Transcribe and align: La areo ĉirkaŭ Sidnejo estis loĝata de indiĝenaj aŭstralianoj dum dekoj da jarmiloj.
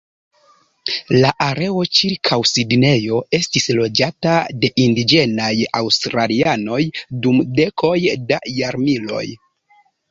La 1.23 1.33
areo 1.47 1.83
ĉirkaŭ 1.97 2.39
Sidnejo 2.53 3.19
estis 3.41 3.69
loĝata 3.81 4.33
de 4.65 4.73
indiĝenaj 4.87 5.53
aŭstralianoj 5.83 6.83
dum 7.27 7.43
dekoj 7.63 7.97
da 8.33 8.45
jarmiloj. 8.61 9.25